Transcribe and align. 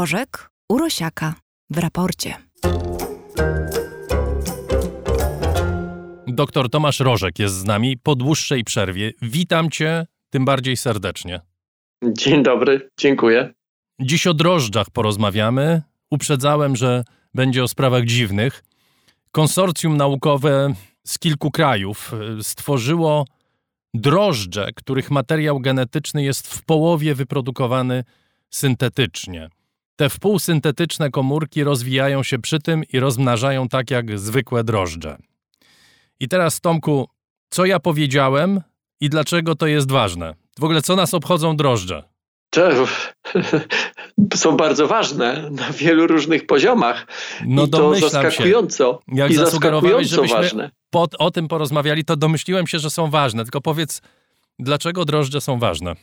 Rożek 0.00 0.50
Urosiaka 0.68 1.34
w 1.70 1.78
raporcie. 1.78 2.34
Doktor 6.26 6.70
Tomasz 6.70 7.00
Rożek 7.00 7.38
jest 7.38 7.54
z 7.54 7.64
nami 7.64 7.98
po 7.98 8.14
dłuższej 8.14 8.64
przerwie. 8.64 9.12
Witam 9.22 9.70
cię 9.70 10.06
tym 10.30 10.44
bardziej 10.44 10.76
serdecznie. 10.76 11.40
Dzień 12.04 12.42
dobry, 12.42 12.88
dziękuję. 13.00 13.52
Dziś 14.00 14.26
o 14.26 14.34
drożdżach 14.34 14.90
porozmawiamy. 14.90 15.82
Uprzedzałem, 16.10 16.76
że 16.76 17.04
będzie 17.34 17.64
o 17.64 17.68
sprawach 17.68 18.04
dziwnych. 18.04 18.64
Konsorcjum 19.32 19.96
naukowe 19.96 20.74
z 21.06 21.18
kilku 21.18 21.50
krajów 21.50 22.12
y, 22.38 22.44
stworzyło 22.44 23.24
drożdże, 23.94 24.68
których 24.76 25.10
materiał 25.10 25.60
genetyczny 25.60 26.22
jest 26.22 26.54
w 26.54 26.64
połowie 26.64 27.14
wyprodukowany 27.14 28.04
syntetycznie. 28.50 29.50
Te 30.00 30.08
wpółsyntetyczne 30.08 31.10
komórki 31.10 31.64
rozwijają 31.64 32.22
się 32.22 32.38
przy 32.38 32.58
tym 32.58 32.84
i 32.92 33.00
rozmnażają 33.00 33.68
tak 33.68 33.90
jak 33.90 34.18
zwykłe 34.18 34.64
drożdże. 34.64 35.16
I 36.20 36.28
teraz, 36.28 36.60
Tomku, 36.60 37.08
co 37.50 37.64
ja 37.64 37.80
powiedziałem 37.80 38.60
i 39.00 39.08
dlaczego 39.08 39.54
to 39.54 39.66
jest 39.66 39.90
ważne? 39.90 40.34
W 40.58 40.64
ogóle, 40.64 40.82
co 40.82 40.96
nas 40.96 41.14
obchodzą 41.14 41.56
drożdże? 41.56 42.02
Są 44.34 44.56
bardzo 44.56 44.86
ważne 44.86 45.50
na 45.50 45.70
wielu 45.70 46.06
różnych 46.06 46.46
poziomach. 46.46 47.06
No 47.46 47.64
I 47.64 47.70
to 47.70 47.94
zaskakująco. 47.94 49.00
Się. 49.08 49.16
Jak 49.16 49.30
i 49.30 49.34
zasugerowałeś, 49.34 50.08
żebyśmy 50.08 50.36
ważne. 50.36 50.70
Pod, 50.90 51.14
o 51.18 51.30
tym 51.30 51.48
porozmawiali, 51.48 52.04
to 52.04 52.16
domyśliłem 52.16 52.66
się, 52.66 52.78
że 52.78 52.90
są 52.90 53.10
ważne. 53.10 53.42
Tylko 53.42 53.60
powiedz, 53.60 54.02
dlaczego 54.58 55.04
drożdże 55.04 55.40
są 55.40 55.58
ważne? 55.58 55.96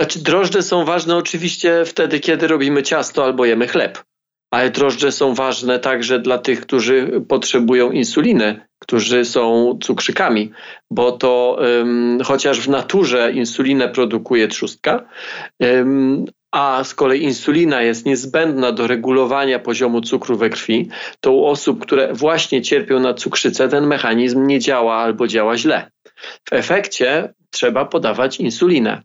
Znaczy, 0.00 0.22
drożdże 0.22 0.62
są 0.62 0.84
ważne 0.84 1.16
oczywiście 1.16 1.84
wtedy, 1.84 2.20
kiedy 2.20 2.46
robimy 2.46 2.82
ciasto 2.82 3.24
albo 3.24 3.44
jemy 3.44 3.68
chleb. 3.68 4.04
Ale 4.50 4.70
drożdże 4.70 5.12
są 5.12 5.34
ważne 5.34 5.78
także 5.78 6.18
dla 6.18 6.38
tych, 6.38 6.60
którzy 6.60 7.20
potrzebują 7.28 7.90
insuliny, 7.90 8.66
którzy 8.78 9.24
są 9.24 9.78
cukrzykami, 9.82 10.50
bo 10.90 11.12
to 11.12 11.58
um, 11.60 12.18
chociaż 12.24 12.60
w 12.60 12.68
naturze 12.68 13.32
insulinę 13.32 13.88
produkuje 13.88 14.48
trzustka, 14.48 15.04
um, 15.60 16.24
a 16.52 16.84
z 16.84 16.94
kolei 16.94 17.22
insulina 17.22 17.82
jest 17.82 18.06
niezbędna 18.06 18.72
do 18.72 18.86
regulowania 18.86 19.58
poziomu 19.58 20.00
cukru 20.00 20.36
we 20.36 20.50
krwi, 20.50 20.88
to 21.20 21.32
u 21.32 21.44
osób, 21.44 21.82
które 21.82 22.12
właśnie 22.12 22.62
cierpią 22.62 23.00
na 23.00 23.14
cukrzycę, 23.14 23.68
ten 23.68 23.86
mechanizm 23.86 24.46
nie 24.46 24.58
działa 24.58 24.96
albo 24.96 25.26
działa 25.26 25.56
źle. 25.56 25.90
W 26.48 26.52
efekcie 26.52 27.34
trzeba 27.50 27.84
podawać 27.84 28.40
insulinę. 28.40 29.02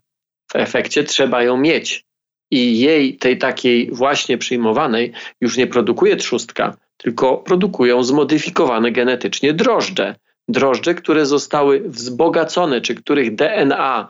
W 0.52 0.56
efekcie 0.56 1.04
trzeba 1.04 1.42
ją 1.42 1.56
mieć. 1.56 2.04
I 2.50 2.80
jej, 2.80 3.16
tej 3.16 3.38
takiej 3.38 3.90
właśnie 3.92 4.38
przyjmowanej, 4.38 5.12
już 5.40 5.56
nie 5.56 5.66
produkuje 5.66 6.16
trzustka, 6.16 6.76
tylko 6.96 7.38
produkują 7.38 8.02
zmodyfikowane 8.02 8.92
genetycznie 8.92 9.52
drożdże. 9.52 10.14
Drożdże, 10.48 10.94
które 10.94 11.26
zostały 11.26 11.80
wzbogacone, 11.80 12.80
czy 12.80 12.94
których 12.94 13.34
DNA 13.34 14.08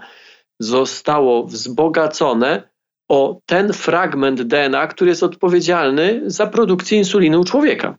zostało 0.60 1.46
wzbogacone 1.46 2.68
o 3.08 3.40
ten 3.46 3.72
fragment 3.72 4.42
DNA, 4.42 4.86
który 4.86 5.10
jest 5.10 5.22
odpowiedzialny 5.22 6.22
za 6.26 6.46
produkcję 6.46 6.98
insuliny 6.98 7.38
u 7.38 7.44
człowieka. 7.44 7.96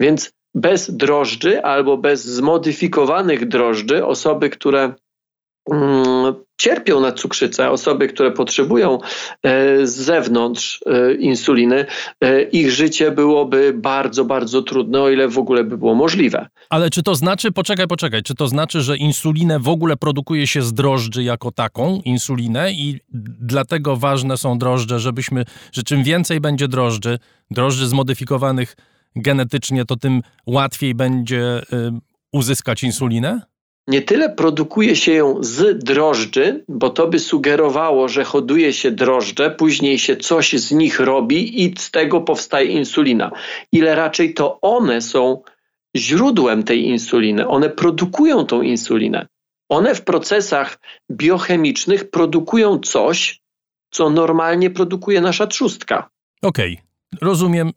Więc 0.00 0.32
bez 0.54 0.96
drożdży 0.96 1.62
albo 1.62 1.96
bez 1.96 2.24
zmodyfikowanych 2.24 3.48
drożdży 3.48 4.06
osoby, 4.06 4.50
które 4.50 4.94
mm, 5.70 6.04
cierpią 6.62 7.00
na 7.00 7.12
cukrzycę, 7.12 7.70
osoby, 7.70 8.08
które 8.08 8.30
potrzebują 8.30 8.98
e, 9.42 9.86
z 9.86 9.94
zewnątrz 9.94 10.80
e, 10.86 11.14
insuliny, 11.14 11.86
e, 12.20 12.42
ich 12.42 12.70
życie 12.70 13.10
byłoby 13.10 13.72
bardzo, 13.76 14.24
bardzo 14.24 14.62
trudne, 14.62 15.00
o 15.00 15.10
ile 15.10 15.28
w 15.28 15.38
ogóle 15.38 15.64
by 15.64 15.78
było 15.78 15.94
możliwe. 15.94 16.48
Ale 16.70 16.90
czy 16.90 17.02
to 17.02 17.14
znaczy, 17.14 17.52
poczekaj, 17.52 17.86
poczekaj, 17.86 18.22
czy 18.22 18.34
to 18.34 18.48
znaczy, 18.48 18.82
że 18.82 18.96
insulinę 18.96 19.58
w 19.58 19.68
ogóle 19.68 19.96
produkuje 19.96 20.46
się 20.46 20.62
z 20.62 20.72
drożdży 20.72 21.22
jako 21.22 21.52
taką, 21.52 22.00
insulinę 22.04 22.72
i 22.72 23.00
dlatego 23.40 23.96
ważne 23.96 24.36
są 24.36 24.58
drożdże, 24.58 25.00
żebyśmy, 25.00 25.44
że 25.72 25.82
czym 25.82 26.02
więcej 26.04 26.40
będzie 26.40 26.68
drożdży, 26.68 27.18
drożdży 27.50 27.86
zmodyfikowanych 27.86 28.76
genetycznie, 29.16 29.84
to 29.84 29.96
tym 29.96 30.22
łatwiej 30.46 30.94
będzie 30.94 31.62
uzyskać 32.32 32.82
insulinę? 32.82 33.51
Nie 33.86 34.02
tyle 34.02 34.30
produkuje 34.30 34.96
się 34.96 35.12
ją 35.12 35.36
z 35.40 35.84
drożdży, 35.84 36.64
bo 36.68 36.90
to 36.90 37.08
by 37.08 37.18
sugerowało, 37.18 38.08
że 38.08 38.24
hoduje 38.24 38.72
się 38.72 38.90
drożdże, 38.90 39.50
później 39.50 39.98
się 39.98 40.16
coś 40.16 40.52
z 40.52 40.72
nich 40.72 41.00
robi 41.00 41.64
i 41.64 41.74
z 41.78 41.90
tego 41.90 42.20
powstaje 42.20 42.66
insulina. 42.66 43.30
Ile 43.72 43.94
raczej 43.94 44.34
to 44.34 44.58
one 44.60 45.00
są 45.00 45.42
źródłem 45.96 46.62
tej 46.62 46.86
insuliny, 46.86 47.48
one 47.48 47.70
produkują 47.70 48.46
tą 48.46 48.62
insulinę. 48.62 49.26
One 49.68 49.94
w 49.94 50.04
procesach 50.04 50.78
biochemicznych 51.10 52.10
produkują 52.10 52.78
coś, 52.78 53.42
co 53.90 54.10
normalnie 54.10 54.70
produkuje 54.70 55.20
nasza 55.20 55.46
trzustka. 55.46 56.08
Okej, 56.42 56.72
okay. 56.72 57.28
rozumiem, 57.28 57.70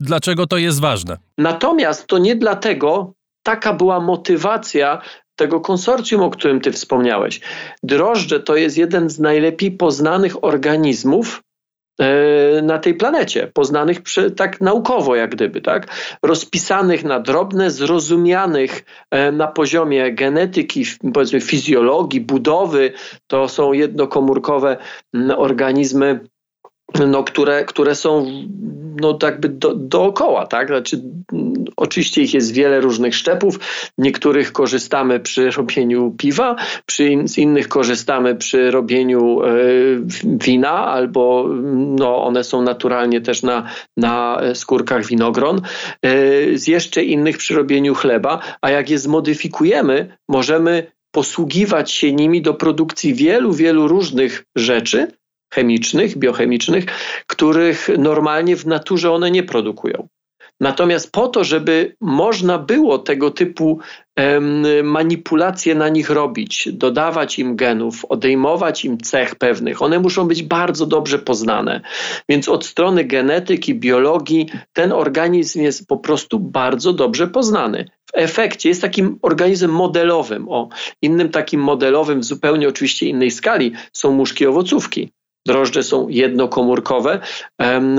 dlaczego 0.00 0.46
to 0.46 0.56
jest 0.56 0.80
ważne. 0.80 1.16
Natomiast 1.38 2.06
to 2.06 2.18
nie 2.18 2.36
dlatego, 2.36 3.12
taka 3.42 3.72
była 3.72 4.00
motywacja 4.00 5.02
tego 5.40 5.60
konsorcjum, 5.60 6.22
o 6.22 6.30
którym 6.30 6.60
ty 6.60 6.72
wspomniałeś. 6.72 7.40
Drożdże 7.82 8.40
to 8.40 8.56
jest 8.56 8.78
jeden 8.78 9.10
z 9.10 9.18
najlepiej 9.18 9.70
poznanych 9.70 10.44
organizmów 10.44 11.42
e, 12.00 12.62
na 12.62 12.78
tej 12.78 12.94
planecie, 12.94 13.46
poznanych 13.46 14.02
przy, 14.02 14.30
tak 14.30 14.60
naukowo, 14.60 15.16
jak 15.16 15.30
gdyby, 15.30 15.60
tak? 15.60 15.86
rozpisanych 16.22 17.04
na 17.04 17.20
drobne, 17.20 17.70
zrozumianych 17.70 18.84
e, 19.10 19.32
na 19.32 19.46
poziomie 19.46 20.12
genetyki, 20.12 20.84
powiedzmy 21.14 21.40
fizjologii, 21.40 22.20
budowy. 22.20 22.92
To 23.26 23.48
są 23.48 23.72
jednokomórkowe 23.72 24.76
organizmy 25.36 26.20
no, 27.06 27.24
które, 27.24 27.64
które 27.64 27.94
są 27.94 28.26
no, 29.00 29.18
jakby 29.22 29.48
do, 29.48 29.74
dookoła, 29.74 30.46
tak? 30.46 30.68
Znaczy, 30.68 31.02
oczywiście 31.76 32.22
ich 32.22 32.34
jest 32.34 32.52
wiele 32.52 32.80
różnych 32.80 33.14
szczepów. 33.14 33.58
Niektórych 33.98 34.52
korzystamy 34.52 35.20
przy 35.20 35.50
robieniu 35.50 36.14
piwa, 36.18 36.56
przy 36.86 37.04
in, 37.04 37.28
z 37.28 37.38
innych 37.38 37.68
korzystamy 37.68 38.34
przy 38.34 38.70
robieniu 38.70 39.42
e, 39.42 39.50
wina, 40.24 40.86
albo 40.86 41.48
no, 41.74 42.24
one 42.24 42.44
są 42.44 42.62
naturalnie 42.62 43.20
też 43.20 43.42
na, 43.42 43.66
na 43.96 44.40
skórkach 44.54 45.06
winogron. 45.06 45.60
E, 46.02 46.10
z 46.58 46.68
jeszcze 46.68 47.04
innych 47.04 47.38
przy 47.38 47.54
robieniu 47.54 47.94
chleba, 47.94 48.40
a 48.62 48.70
jak 48.70 48.90
je 48.90 48.98
zmodyfikujemy, 48.98 50.16
możemy 50.28 50.92
posługiwać 51.10 51.92
się 51.92 52.12
nimi 52.12 52.42
do 52.42 52.54
produkcji 52.54 53.14
wielu, 53.14 53.52
wielu 53.52 53.88
różnych 53.88 54.44
rzeczy, 54.56 55.08
chemicznych, 55.54 56.18
biochemicznych, 56.18 56.84
których 57.26 57.88
normalnie 57.98 58.56
w 58.56 58.66
naturze 58.66 59.12
one 59.12 59.30
nie 59.30 59.42
produkują. 59.42 60.08
Natomiast 60.60 61.12
po 61.12 61.28
to, 61.28 61.44
żeby 61.44 61.96
można 62.00 62.58
było 62.58 62.98
tego 62.98 63.30
typu 63.30 63.78
manipulacje 64.82 65.74
na 65.74 65.88
nich 65.88 66.10
robić, 66.10 66.68
dodawać 66.72 67.38
im 67.38 67.56
genów, 67.56 68.04
odejmować 68.04 68.84
im 68.84 68.98
cech 68.98 69.34
pewnych, 69.34 69.82
one 69.82 69.98
muszą 69.98 70.28
być 70.28 70.42
bardzo 70.42 70.86
dobrze 70.86 71.18
poznane. 71.18 71.80
Więc 72.28 72.48
od 72.48 72.66
strony 72.66 73.04
genetyki, 73.04 73.74
biologii 73.74 74.46
ten 74.72 74.92
organizm 74.92 75.60
jest 75.60 75.86
po 75.86 75.96
prostu 75.96 76.40
bardzo 76.40 76.92
dobrze 76.92 77.28
poznany. 77.28 77.84
W 78.06 78.10
efekcie 78.12 78.68
jest 78.68 78.82
takim 78.82 79.18
organizmem 79.22 79.70
modelowym. 79.70 80.48
O, 80.48 80.68
innym 81.02 81.28
takim 81.28 81.60
modelowym, 81.60 82.20
w 82.20 82.24
zupełnie 82.24 82.68
oczywiście 82.68 83.06
innej 83.06 83.30
skali 83.30 83.72
są 83.92 84.12
muszki 84.12 84.46
owocówki. 84.46 85.12
Drożdże 85.46 85.82
są 85.82 86.08
jednokomórkowe, 86.08 87.20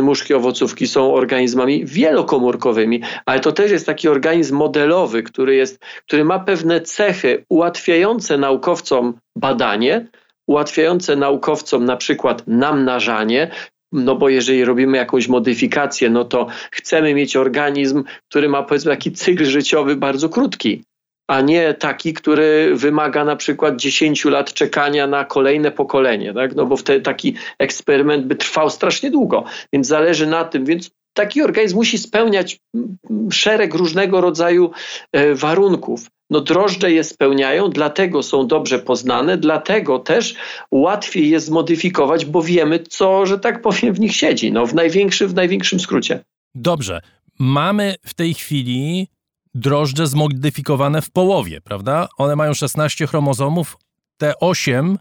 muszki 0.02 0.34
owocówki 0.34 0.88
są 0.88 1.14
organizmami 1.14 1.86
wielokomórkowymi, 1.86 3.02
ale 3.26 3.40
to 3.40 3.52
też 3.52 3.72
jest 3.72 3.86
taki 3.86 4.08
organizm 4.08 4.56
modelowy, 4.56 5.24
który, 5.24 5.56
jest, 5.56 5.80
który 6.08 6.26
ma 6.26 6.40
pewne 6.40 6.82
cechy 6.82 7.46
ułatwiające 7.50 8.38
naukowcom 8.38 9.14
badanie, 9.36 10.08
ułatwiające 10.48 11.16
naukowcom 11.16 11.86
na 11.86 11.98
przykład 11.98 12.44
namnażanie, 12.48 13.52
no 13.92 14.16
bo 14.16 14.30
jeżeli 14.30 14.66
robimy 14.66 14.98
jakąś 14.98 15.28
modyfikację, 15.28 16.10
no 16.10 16.26
to 16.26 16.48
chcemy 16.72 17.14
mieć 17.14 17.36
organizm, 17.36 18.04
który 18.30 18.50
ma 18.50 18.64
powiedzmy 18.64 18.92
taki 18.92 19.12
cykl 19.12 19.46
życiowy 19.46 19.96
bardzo 19.96 20.30
krótki 20.30 20.84
a 21.32 21.42
nie 21.42 21.74
taki, 21.74 22.14
który 22.14 22.76
wymaga 22.76 23.26
na 23.26 23.36
przykład 23.36 23.76
10 23.76 24.26
lat 24.26 24.54
czekania 24.54 25.08
na 25.08 25.26
kolejne 25.26 25.72
pokolenie, 25.72 26.34
tak? 26.34 26.56
no 26.56 26.66
bo 26.66 26.78
wtedy 26.78 27.02
taki 27.02 27.36
eksperyment 27.60 28.26
by 28.26 28.36
trwał 28.36 28.70
strasznie 28.70 29.12
długo, 29.12 29.44
więc 29.74 29.88
zależy 29.88 30.28
na 30.28 30.44
tym, 30.44 30.66
więc 30.66 30.92
taki 31.14 31.42
organizm 31.42 31.76
musi 31.76 31.98
spełniać 31.98 32.60
szereg 33.32 33.74
różnego 33.74 34.22
rodzaju 34.22 34.72
e, 35.12 35.36
warunków. 35.36 36.08
No 36.30 36.42
drożdże 36.42 36.92
je 36.92 37.04
spełniają, 37.04 37.70
dlatego 37.70 38.24
są 38.24 38.48
dobrze 38.48 38.80
poznane, 38.80 39.38
dlatego 39.38 40.00
też 40.00 40.36
łatwiej 40.72 41.30
je 41.30 41.40
zmodyfikować, 41.40 42.26
bo 42.26 42.42
wiemy, 42.42 42.80
co, 42.80 43.26
że 43.26 43.40
tak 43.40 43.62
powiem, 43.62 43.94
w 43.94 44.00
nich 44.00 44.16
siedzi. 44.16 44.52
No 44.52 44.66
w, 44.66 44.74
największy, 44.74 45.28
w 45.28 45.34
największym 45.34 45.80
skrócie. 45.80 46.24
Dobrze. 46.56 47.02
Mamy 47.40 47.96
w 48.06 48.14
tej 48.14 48.34
chwili 48.34 49.08
drożdże 49.54 50.08
zmodyfikowane 50.08 51.02
w 51.02 51.12
połowie, 51.12 51.62
prawda? 51.62 52.08
One 52.18 52.36
mają 52.36 52.54
16 52.54 53.08
chromozomów, 53.08 53.78
te 54.18 54.40
8 54.40 54.98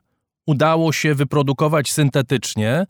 udało 0.46 0.92
się 0.92 1.14
wyprodukować 1.14 1.92
syntetycznie 1.92 2.86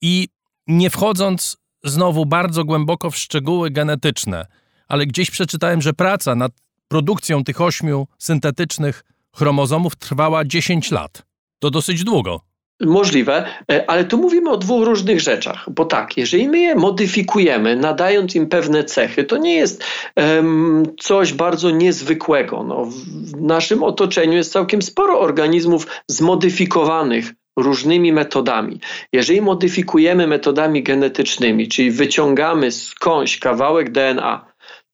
i 0.00 0.28
nie 0.66 0.90
wchodząc 0.90 1.56
znowu 1.84 2.26
bardzo 2.26 2.64
głęboko 2.64 3.10
w 3.10 3.16
szczegóły 3.16 3.70
genetyczne, 3.70 4.46
ale 4.88 5.06
gdzieś 5.06 5.30
przeczytałem, 5.30 5.82
że 5.82 5.92
praca 5.92 6.34
nad 6.34 6.52
produkcją 6.88 7.44
tych 7.44 7.60
ośmiu 7.60 8.06
syntetycznych 8.18 9.04
chromozomów 9.36 9.96
trwała 9.96 10.44
10 10.44 10.90
lat. 10.90 11.22
To 11.58 11.70
dosyć 11.70 12.04
długo. 12.04 12.49
Możliwe, 12.80 13.46
e, 13.72 13.90
ale 13.90 14.04
tu 14.04 14.18
mówimy 14.18 14.50
o 14.50 14.56
dwóch 14.56 14.86
różnych 14.86 15.20
rzeczach, 15.20 15.70
bo 15.70 15.84
tak, 15.84 16.16
jeżeli 16.16 16.48
my 16.48 16.58
je 16.58 16.74
modyfikujemy, 16.74 17.76
nadając 17.76 18.34
im 18.34 18.48
pewne 18.48 18.84
cechy, 18.84 19.24
to 19.24 19.36
nie 19.36 19.54
jest 19.54 19.84
um, 20.16 20.82
coś 21.00 21.32
bardzo 21.32 21.70
niezwykłego. 21.70 22.62
No, 22.62 22.84
w 22.84 23.40
naszym 23.40 23.82
otoczeniu 23.82 24.32
jest 24.32 24.52
całkiem 24.52 24.82
sporo 24.82 25.20
organizmów 25.20 25.86
zmodyfikowanych 26.06 27.32
różnymi 27.56 28.12
metodami. 28.12 28.80
Jeżeli 29.12 29.40
modyfikujemy 29.40 30.26
metodami 30.26 30.82
genetycznymi, 30.82 31.68
czyli 31.68 31.90
wyciągamy 31.90 32.72
skądś 32.72 33.38
kawałek 33.38 33.92
DNA, 33.92 34.50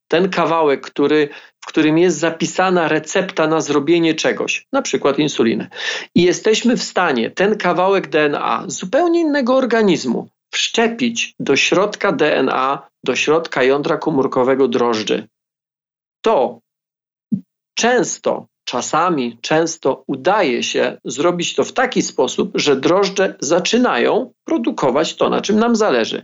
ten 0.08 0.28
kawałek, 0.28 0.80
który 0.80 1.28
w 1.66 1.68
którym 1.68 1.98
jest 1.98 2.18
zapisana 2.18 2.88
recepta 2.88 3.46
na 3.46 3.60
zrobienie 3.60 4.14
czegoś, 4.14 4.66
na 4.72 4.82
przykład 4.82 5.18
insuliny. 5.18 5.68
I 6.14 6.22
jesteśmy 6.22 6.76
w 6.76 6.82
stanie 6.82 7.30
ten 7.30 7.58
kawałek 7.58 8.08
DNA 8.08 8.64
zupełnie 8.66 9.20
innego 9.20 9.56
organizmu 9.56 10.28
wszczepić 10.50 11.34
do 11.40 11.56
środka 11.56 12.12
DNA, 12.12 12.88
do 13.04 13.16
środka 13.16 13.62
jądra 13.62 13.96
komórkowego 13.96 14.68
drożdży. 14.68 15.28
To 16.24 16.60
często 17.74 18.46
czasami, 18.66 19.38
często 19.40 20.04
udaje 20.06 20.62
się 20.62 20.98
zrobić 21.04 21.54
to 21.54 21.64
w 21.64 21.72
taki 21.72 22.02
sposób, 22.02 22.50
że 22.54 22.76
drożdże 22.76 23.34
zaczynają 23.40 24.32
produkować 24.44 25.14
to, 25.16 25.30
na 25.30 25.40
czym 25.40 25.58
nam 25.58 25.76
zależy. 25.76 26.22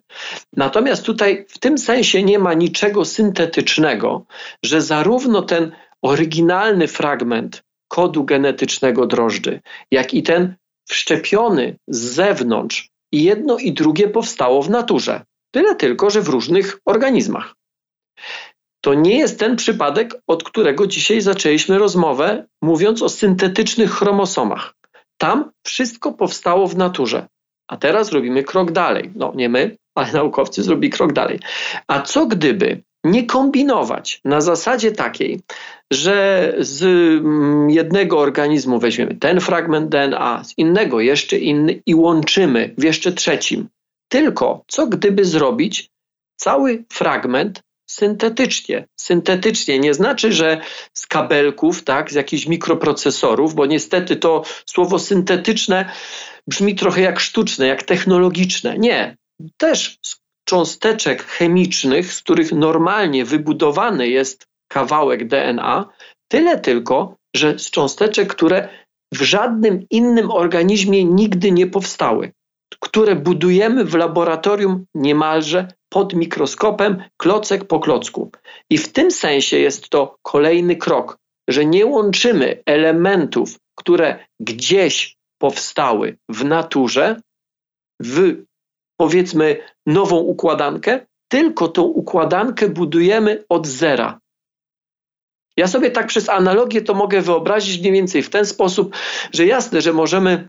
Natomiast 0.56 1.02
tutaj 1.04 1.46
w 1.48 1.58
tym 1.58 1.78
sensie 1.78 2.22
nie 2.22 2.38
ma 2.38 2.54
niczego 2.54 3.04
syntetycznego, 3.04 4.24
że 4.64 4.82
zarówno 4.82 5.42
ten 5.42 5.72
oryginalny 6.02 6.88
fragment 6.88 7.62
kodu 7.88 8.24
genetycznego 8.24 9.06
drożdży, 9.06 9.60
jak 9.90 10.14
i 10.14 10.22
ten 10.22 10.54
wszczepiony 10.88 11.76
z 11.88 11.98
zewnątrz, 11.98 12.92
i 13.12 13.24
jedno 13.24 13.56
i 13.58 13.72
drugie 13.72 14.08
powstało 14.08 14.62
w 14.62 14.70
naturze. 14.70 15.22
Tyle 15.50 15.74
tylko, 15.74 16.10
że 16.10 16.20
w 16.20 16.28
różnych 16.28 16.78
organizmach. 16.86 17.54
To 18.84 18.94
nie 18.94 19.18
jest 19.18 19.38
ten 19.38 19.56
przypadek, 19.56 20.14
od 20.26 20.44
którego 20.44 20.86
dzisiaj 20.86 21.20
zaczęliśmy 21.20 21.78
rozmowę, 21.78 22.44
mówiąc 22.62 23.02
o 23.02 23.08
syntetycznych 23.08 23.90
chromosomach. 23.90 24.74
Tam 25.18 25.50
wszystko 25.66 26.12
powstało 26.12 26.68
w 26.68 26.76
naturze. 26.76 27.26
A 27.68 27.76
teraz 27.76 28.12
robimy 28.12 28.44
krok 28.44 28.72
dalej. 28.72 29.10
No 29.14 29.32
nie 29.34 29.48
my, 29.48 29.76
ale 29.94 30.12
naukowcy 30.12 30.62
zrobili 30.62 30.90
krok 30.90 31.12
dalej. 31.12 31.38
A 31.86 32.00
co 32.00 32.26
gdyby 32.26 32.82
nie 33.04 33.26
kombinować 33.26 34.20
na 34.24 34.40
zasadzie 34.40 34.92
takiej, 34.92 35.40
że 35.92 36.54
z 36.58 36.82
mm, 36.82 37.70
jednego 37.70 38.18
organizmu 38.18 38.78
weźmiemy 38.78 39.14
ten 39.14 39.40
fragment 39.40 39.88
DNA, 39.88 40.44
z 40.44 40.58
innego 40.58 41.00
jeszcze 41.00 41.38
inny 41.38 41.82
i 41.86 41.94
łączymy 41.94 42.74
w 42.78 42.84
jeszcze 42.84 43.12
trzecim. 43.12 43.68
Tylko 44.08 44.64
co 44.66 44.86
gdyby 44.86 45.24
zrobić 45.24 45.90
cały 46.36 46.84
fragment 46.92 47.62
syntetycznie. 47.92 48.86
Syntetycznie 49.00 49.78
nie 49.78 49.94
znaczy, 49.94 50.32
że 50.32 50.60
z 50.94 51.06
kabelków, 51.06 51.84
tak, 51.84 52.10
z 52.10 52.14
jakichś 52.14 52.46
mikroprocesorów, 52.46 53.54
bo 53.54 53.66
niestety 53.66 54.16
to 54.16 54.42
słowo 54.66 54.98
syntetyczne 54.98 55.90
brzmi 56.46 56.74
trochę 56.74 57.00
jak 57.00 57.20
sztuczne, 57.20 57.66
jak 57.66 57.82
technologiczne. 57.82 58.78
Nie. 58.78 59.16
Też 59.56 59.98
z 60.02 60.16
cząsteczek 60.44 61.24
chemicznych, 61.24 62.12
z 62.12 62.22
których 62.22 62.52
normalnie 62.52 63.24
wybudowany 63.24 64.08
jest 64.08 64.46
kawałek 64.68 65.28
DNA, 65.28 65.88
tyle 66.28 66.60
tylko, 66.60 67.16
że 67.36 67.58
z 67.58 67.70
cząsteczek, 67.70 68.28
które 68.28 68.68
w 69.14 69.22
żadnym 69.22 69.86
innym 69.90 70.30
organizmie 70.30 71.04
nigdy 71.04 71.52
nie 71.52 71.66
powstały, 71.66 72.32
które 72.82 73.16
budujemy 73.16 73.84
w 73.84 73.94
laboratorium 73.94 74.86
niemalże 74.94 75.68
pod 75.88 76.14
mikroskopem, 76.14 77.02
klocek 77.16 77.64
po 77.64 77.80
klocku. 77.80 78.30
I 78.70 78.78
w 78.78 78.92
tym 78.92 79.10
sensie 79.10 79.58
jest 79.58 79.88
to 79.88 80.16
kolejny 80.22 80.76
krok, 80.76 81.18
że 81.48 81.66
nie 81.66 81.86
łączymy 81.86 82.62
elementów, 82.66 83.58
które 83.74 84.26
gdzieś 84.40 85.16
powstały 85.38 86.16
w 86.28 86.44
naturze, 86.44 87.20
w 88.00 88.42
powiedzmy 88.96 89.56
nową 89.86 90.16
układankę, 90.16 91.06
tylko 91.28 91.68
tą 91.68 91.82
układankę 91.82 92.68
budujemy 92.68 93.44
od 93.48 93.66
zera. 93.66 94.20
Ja 95.56 95.66
sobie 95.66 95.90
tak 95.90 96.06
przez 96.06 96.28
analogię 96.28 96.82
to 96.82 96.94
mogę 96.94 97.20
wyobrazić 97.20 97.80
mniej 97.80 97.92
więcej 97.92 98.22
w 98.22 98.30
ten 98.30 98.46
sposób, 98.46 98.96
że 99.32 99.46
jasne, 99.46 99.80
że 99.80 99.92
możemy 99.92 100.48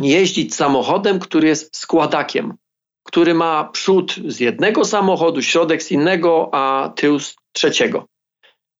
jeździć 0.00 0.54
samochodem, 0.54 1.18
który 1.18 1.48
jest 1.48 1.76
składakiem 1.76 2.56
który 3.04 3.34
ma 3.34 3.64
przód 3.64 4.14
z 4.26 4.40
jednego 4.40 4.84
samochodu, 4.84 5.42
środek 5.42 5.82
z 5.82 5.90
innego, 5.90 6.50
a 6.52 6.92
tył 6.96 7.20
z 7.20 7.36
trzeciego. 7.52 8.06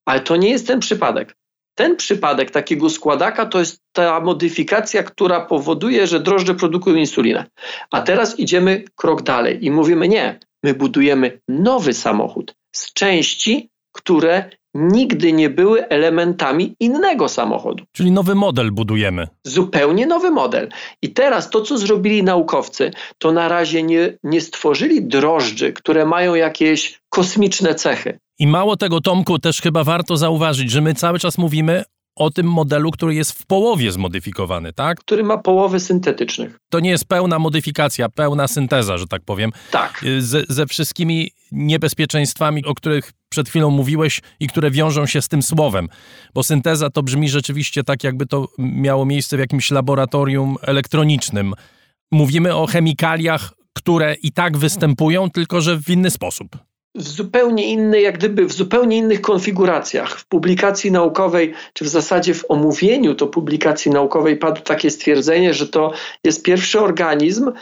Ale 0.05 0.21
to 0.21 0.37
nie 0.37 0.51
jest 0.51 0.67
ten 0.67 0.81
przypadek. 0.81 1.37
Ten 1.75 1.97
przypadek 1.97 2.51
takiego 2.51 2.91
składaka 2.91 3.47
to 3.47 3.59
jest 3.59 3.81
ta 3.93 4.21
modyfikacja, 4.21 5.03
która 5.03 5.41
powoduje, 5.41 6.07
że 6.07 6.21
drożdże 6.21 6.55
produkują 6.55 6.97
insulinę. 6.97 7.47
A 7.91 8.01
teraz 8.01 8.39
idziemy 8.39 8.85
krok 8.97 9.23
dalej 9.23 9.65
i 9.65 9.71
mówimy 9.71 10.09
nie, 10.09 10.41
my 10.63 10.75
budujemy 10.75 11.41
nowy 11.49 11.93
samochód 11.93 12.55
z 12.73 12.93
części, 12.93 13.71
które 13.93 14.51
nigdy 14.75 15.33
nie 15.33 15.51
były 15.51 15.89
elementami 15.89 16.75
innego 16.81 17.29
samochodu. 17.29 17.85
Czyli 17.93 18.11
nowy 18.11 18.35
model 18.35 18.73
budujemy. 18.73 19.29
Zupełnie 19.45 20.07
nowy 20.07 20.31
model. 20.31 20.69
I 21.03 21.11
teraz 21.11 21.51
to, 21.51 21.61
co 21.61 21.79
zrobili 21.79 22.23
naukowcy, 22.23 22.91
to 23.19 23.33
na 23.33 23.49
razie 23.49 23.83
nie, 23.83 24.19
nie 24.23 24.41
stworzyli 24.41 25.05
drożdży, 25.05 25.73
które 25.73 26.07
mają 26.07 26.35
jakieś 26.35 27.01
kosmiczne 27.09 27.75
cechy. 27.75 28.19
I 28.39 28.47
mało 28.47 28.77
tego, 28.77 29.01
Tomku, 29.01 29.39
też 29.39 29.61
chyba 29.61 29.85
warto 29.85 30.17
zauważyć, 30.17 30.71
że 30.71 30.81
my 30.81 30.95
cały 30.95 31.19
czas 31.19 31.39
mówimy 31.39 31.85
o 32.17 32.31
tym 32.31 32.47
modelu, 32.47 32.91
który 32.91 33.15
jest 33.15 33.33
w 33.33 33.47
połowie 33.47 33.93
zmodyfikowany, 33.93 34.73
tak? 34.73 35.01
Który 35.01 35.25
ma 35.25 35.39
połowy 35.39 35.81
syntetycznych. 35.81 36.59
To 36.71 36.81
nie 36.81 36.91
jest 36.91 37.05
pełna 37.05 37.39
modyfikacja, 37.39 38.09
pełna 38.09 38.49
synteza, 38.49 38.99
że 38.99 39.07
tak 39.07 39.23
powiem. 39.23 39.51
Tak. 39.71 40.05
Ze, 40.19 40.43
ze 40.49 40.67
wszystkimi 40.67 41.31
niebezpieczeństwami, 41.53 42.65
o 42.65 42.75
których 42.75 43.13
przed 43.29 43.49
chwilą 43.49 43.71
mówiłeś 43.71 44.21
i 44.41 44.49
które 44.49 44.71
wiążą 44.71 45.07
się 45.07 45.23
z 45.23 45.29
tym 45.29 45.43
słowem. 45.43 45.89
Bo 46.35 46.43
synteza 46.43 46.91
to 46.91 47.03
brzmi 47.03 47.29
rzeczywiście 47.29 47.85
tak, 47.85 48.05
jakby 48.05 48.27
to 48.27 48.49
miało 48.59 49.05
miejsce 49.05 49.37
w 49.37 49.41
jakimś 49.41 49.71
laboratorium 49.71 50.57
elektronicznym. 50.63 51.55
Mówimy 52.13 52.55
o 52.57 52.67
chemikaliach, 52.67 53.53
które 53.77 54.15
i 54.23 54.33
tak 54.33 54.59
występują, 54.59 55.31
tylko 55.31 55.61
że 55.61 55.77
w 55.77 55.91
inny 55.91 56.11
sposób 56.11 56.57
w 56.95 57.09
zupełnie 57.09 57.67
innej, 57.67 58.03
jak 58.03 58.19
gdyby 58.19 58.47
w 58.47 58.53
zupełnie 58.53 58.97
innych 58.97 59.21
konfiguracjach. 59.21 60.19
W 60.19 60.27
publikacji 60.27 60.93
naukowej, 60.93 61.55
czy 61.73 61.85
w 61.85 61.89
zasadzie 61.89 62.35
w 62.35 62.45
omówieniu 62.49 63.15
to 63.15 63.27
publikacji 63.27 63.91
naukowej 63.91 64.37
padło 64.37 64.65
takie 64.65 64.91
stwierdzenie, 64.91 65.55
że 65.55 65.69
to 65.69 65.93
jest 66.25 66.43
pierwszy 66.43 66.81
organizm 66.81 67.53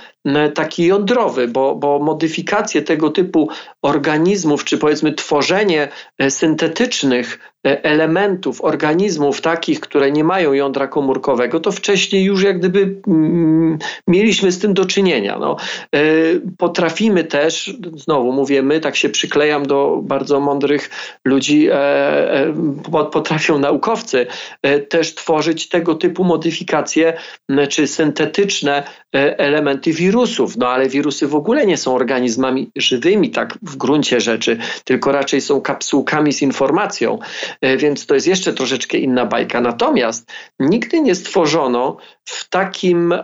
taki 0.55 0.87
jądrowy, 0.87 1.49
bo, 1.49 1.75
bo 1.75 1.99
modyfikacje 1.99 2.83
tego 2.83 3.11
typu 3.11 3.49
organizmów, 3.83 4.65
czy 4.65 4.79
powiedzmy 4.79 5.13
tworzenie 5.13 5.89
e, 6.19 6.31
syntetycznych 6.31 7.39
elementów, 7.65 8.65
organizmów 8.65 9.41
takich, 9.41 9.81
które 9.81 10.13
nie 10.13 10.25
mają 10.25 10.53
jądra 10.53 10.87
komórkowego, 10.87 11.61
to 11.61 11.73
wcześniej 11.73 12.25
już 12.25 12.43
jak 12.43 12.59
gdyby 12.59 13.01
mm, 13.07 13.79
mieliśmy 14.07 14.53
z 14.53 14.59
tym 14.59 14.75
do 14.75 14.85
czynienia. 14.85 15.39
No, 15.39 15.57
e, 15.95 16.01
potrafimy 16.59 17.25
też, 17.25 17.77
znowu 17.95 18.33
mówię 18.33 18.63
my, 18.63 18.81
tak 18.81 18.97
się 18.97 19.09
przyklejam 19.09 19.67
do 19.67 20.01
bardzo 20.03 20.41
mądrych 20.41 20.91
ludzi, 21.25 21.69
e, 21.73 22.55
potrafią 23.13 23.59
naukowcy 23.59 24.27
też 24.89 25.15
tworzyć 25.15 25.69
tego 25.69 25.95
typu 25.95 26.25
modyfikacje 26.25 27.15
czy 27.69 27.87
syntetyczne 27.87 28.83
elementy 29.13 29.93
wirusów. 29.93 30.57
No 30.57 30.69
ale 30.69 30.89
wirusy 30.89 31.27
w 31.27 31.35
ogóle 31.35 31.67
nie 31.67 31.77
są 31.77 31.95
organizmami 31.95 32.71
żywymi, 32.77 33.31
tak 33.31 33.59
w 33.63 33.77
gruncie 33.77 34.21
rzeczy, 34.21 34.59
tylko 34.85 35.13
raczej 35.13 35.41
są 35.41 35.61
kapsułkami 35.61 36.33
z 36.33 36.43
informacją, 36.43 37.19
e, 37.19 37.50
więc 37.63 38.07
to 38.07 38.15
jest 38.15 38.27
jeszcze 38.27 38.53
troszeczkę 38.53 38.99
inna 38.99 39.27
bajka. 39.27 39.61
Natomiast 39.61 40.33
nigdy 40.59 41.01
nie 41.01 41.15
stworzono 41.15 41.97
w 42.25 42.49
takim, 42.49 43.15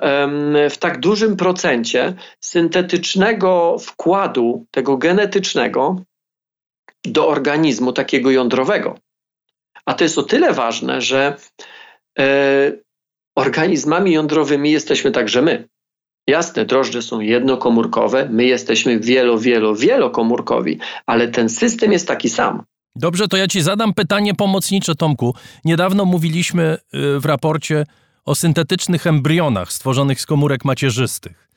w 0.70 0.78
tak 0.78 1.00
dużym 1.00 1.36
procencie 1.36 2.14
syntetycznego 2.40 3.76
wkładu, 3.78 4.66
tego 4.70 4.96
genetycznego 4.96 5.96
do 7.04 7.28
organizmu 7.28 7.92
takiego 7.92 8.30
jądrowego. 8.30 8.98
A 9.84 9.94
to 9.94 10.04
jest 10.04 10.18
o 10.18 10.22
tyle 10.22 10.52
ważne, 10.52 11.00
że 11.00 11.36
e, 12.18 12.72
organizmami 13.36 14.12
jądrowymi 14.12 14.70
jesteśmy 14.70 15.10
także 15.10 15.42
my. 15.42 15.68
Jasne, 16.26 16.64
drożdże 16.64 17.02
są 17.02 17.20
jednokomórkowe, 17.20 18.28
my 18.30 18.44
jesteśmy 18.44 19.00
wielo, 19.00 19.38
wielo, 19.38 19.74
wielokomórkowi, 19.74 20.78
ale 21.06 21.28
ten 21.28 21.48
system 21.48 21.92
jest 21.92 22.08
taki 22.08 22.28
sam. 22.28 22.62
Dobrze, 22.98 23.28
to 23.28 23.36
ja 23.36 23.48
ci 23.48 23.62
zadam 23.62 23.94
pytanie 23.94 24.34
pomocnicze, 24.34 24.94
Tomku. 24.94 25.34
Niedawno 25.64 26.04
mówiliśmy 26.04 26.76
y, 27.16 27.20
w 27.20 27.24
raporcie 27.24 27.86
o 28.24 28.34
syntetycznych 28.34 29.06
embrionach 29.06 29.72
stworzonych 29.72 30.20
z 30.20 30.26
komórek 30.26 30.64
macierzystych. 30.64 31.48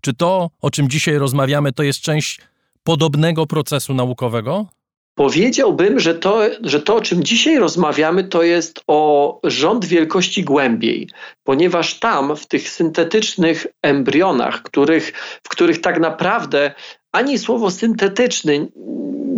Czy 0.00 0.14
to, 0.14 0.50
o 0.60 0.70
czym 0.70 0.88
dzisiaj 0.88 1.18
rozmawiamy, 1.18 1.72
to 1.72 1.82
jest 1.82 2.00
część 2.00 2.40
podobnego 2.84 3.46
procesu 3.46 3.94
naukowego? 3.94 4.66
Powiedziałbym, 5.14 6.00
że 6.00 6.14
to, 6.14 6.40
że 6.62 6.80
to, 6.80 6.96
o 6.96 7.00
czym 7.00 7.24
dzisiaj 7.24 7.58
rozmawiamy, 7.58 8.24
to 8.24 8.42
jest 8.42 8.80
o 8.86 9.40
rząd 9.44 9.84
wielkości 9.84 10.44
głębiej, 10.44 11.08
ponieważ 11.44 11.98
tam, 11.98 12.36
w 12.36 12.46
tych 12.46 12.68
syntetycznych 12.68 13.66
embrionach, 13.82 14.62
których, 14.62 15.12
w 15.42 15.48
których 15.48 15.80
tak 15.80 16.00
naprawdę 16.00 16.74
ani 17.12 17.38
słowo 17.38 17.70
syntetyczny 17.70 18.68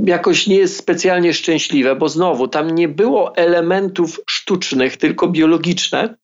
jakoś 0.09 0.47
nie 0.47 0.57
jest 0.57 0.77
specjalnie 0.77 1.33
szczęśliwe, 1.33 1.97
bo 1.97 2.09
znowu 2.09 2.49
tam 2.49 2.71
nie 2.71 2.89
było 2.89 3.37
elementów 3.37 4.21
sztucznych, 4.27 4.97
tylko 4.97 5.29
biologiczne, 5.29 6.15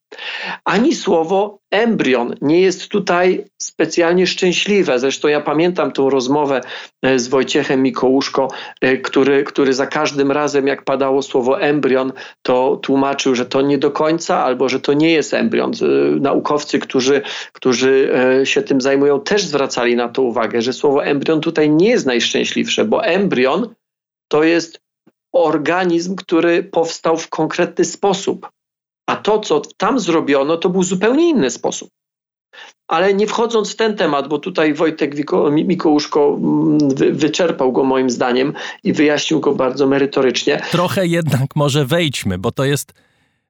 ani 0.64 0.94
słowo 0.94 1.58
embrion 1.70 2.34
nie 2.40 2.60
jest 2.60 2.88
tutaj 2.88 3.44
specjalnie 3.62 4.26
szczęśliwe. 4.26 4.98
Zresztą 4.98 5.28
ja 5.28 5.40
pamiętam 5.40 5.92
tą 5.92 6.10
rozmowę 6.10 6.60
e, 7.02 7.18
z 7.18 7.28
Wojciechem 7.28 7.82
Mikołuszko, 7.82 8.48
e, 8.80 8.96
który, 8.96 9.44
który 9.44 9.74
za 9.74 9.86
każdym 9.86 10.32
razem, 10.32 10.66
jak 10.66 10.84
padało 10.84 11.22
słowo 11.22 11.60
embrion, 11.60 12.12
to 12.42 12.76
tłumaczył, 12.76 13.34
że 13.34 13.46
to 13.46 13.62
nie 13.62 13.78
do 13.78 13.90
końca 13.90 14.44
albo 14.44 14.68
że 14.68 14.80
to 14.80 14.92
nie 14.92 15.12
jest 15.12 15.34
embrion. 15.34 15.72
E, 15.72 15.86
naukowcy, 16.20 16.78
którzy, 16.78 17.22
którzy 17.52 18.12
się 18.44 18.62
tym 18.62 18.80
zajmują, 18.80 19.20
też 19.20 19.44
zwracali 19.44 19.96
na 19.96 20.08
to 20.08 20.22
uwagę, 20.22 20.62
że 20.62 20.72
słowo 20.72 21.04
embrion 21.04 21.40
tutaj 21.40 21.70
nie 21.70 21.88
jest 21.88 22.06
najszczęśliwsze, 22.06 22.84
bo 22.84 23.04
embrion 23.04 23.74
to 24.28 24.44
jest 24.44 24.80
organizm, 25.32 26.16
który 26.16 26.62
powstał 26.62 27.16
w 27.16 27.28
konkretny 27.28 27.84
sposób. 27.84 28.48
A 29.06 29.16
to, 29.16 29.38
co 29.38 29.62
tam 29.76 30.00
zrobiono, 30.00 30.56
to 30.56 30.68
był 30.68 30.82
zupełnie 30.82 31.28
inny 31.28 31.50
sposób. 31.50 31.90
Ale 32.88 33.14
nie 33.14 33.26
wchodząc 33.26 33.72
w 33.72 33.76
ten 33.76 33.96
temat, 33.96 34.28
bo 34.28 34.38
tutaj 34.38 34.74
Wojtek 34.74 35.14
Mikołuszko 35.50 36.38
mm, 36.38 36.78
wyczerpał 37.16 37.72
go 37.72 37.84
moim 37.84 38.10
zdaniem 38.10 38.52
i 38.82 38.92
wyjaśnił 38.92 39.40
go 39.40 39.54
bardzo 39.54 39.86
merytorycznie. 39.86 40.62
Trochę 40.70 41.06
jednak 41.06 41.56
może 41.56 41.86
wejdźmy, 41.86 42.38
bo 42.38 42.52
to 42.52 42.64
jest 42.64 42.94